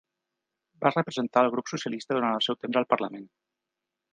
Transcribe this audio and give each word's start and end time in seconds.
Va 0.85 0.91
representar 0.93 1.43
al 1.45 1.51
grup 1.55 1.69
socialista 1.73 2.17
durant 2.19 2.39
el 2.39 2.43
seu 2.47 2.59
temps 2.65 2.81
al 2.83 2.89
Parlament. 2.95 3.29